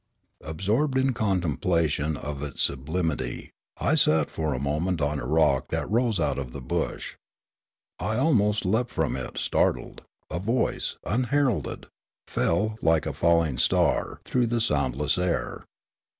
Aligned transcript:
Absorbed 0.43 0.97
in 0.97 1.13
contemplation 1.13 2.17
of 2.17 2.41
its 2.41 2.63
sublimity, 2.63 3.51
I 3.77 3.93
sat 3.93 4.31
for 4.31 4.51
a 4.55 4.59
moment 4.59 4.99
on 4.99 5.19
a 5.19 5.27
rock 5.27 5.67
that 5.67 5.87
rose 5.91 6.19
out 6.19 6.39
of 6.39 6.53
the 6.53 6.59
bush. 6.59 7.17
I 7.99 8.17
almost 8.17 8.65
leapt 8.65 8.89
from 8.89 9.15
it, 9.15 9.37
startled; 9.37 10.01
a 10.31 10.39
voice, 10.39 10.97
unheralded, 11.05 11.85
fell 12.27 12.79
"like 12.81 13.05
a 13.05 13.13
falling 13.13 13.59
star" 13.59 14.21
through 14.25 14.47
the 14.47 14.59
soundless 14.59 15.19
air. 15.19 15.65